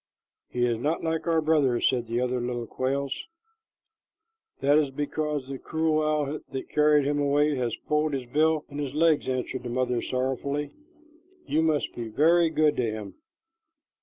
"He 0.49 0.65
is 0.65 0.79
not 0.79 1.03
like 1.03 1.27
our 1.27 1.41
brother," 1.41 1.79
said 1.79 2.07
the 2.07 2.21
other 2.21 2.41
little 2.41 2.65
quails. 2.65 3.15
"That 4.59 4.79
is 4.79 4.89
because 4.89 5.47
the 5.47 5.59
cruel 5.59 6.01
owl 6.03 6.39
that 6.49 6.69
carried 6.71 7.05
him 7.05 7.19
away 7.19 7.53
has 7.57 7.75
pulled 7.87 8.13
his 8.13 8.25
bill 8.25 8.65
and 8.69 8.79
his 8.79 8.95
legs," 8.95 9.27
answered 9.29 9.61
the 9.61 9.69
mother 9.69 10.01
sorrowfully. 10.01 10.71
"You 11.45 11.61
must 11.61 11.93
be 11.93 12.07
very 12.07 12.49
good 12.49 12.77
to 12.77 12.91
him." 12.91 13.13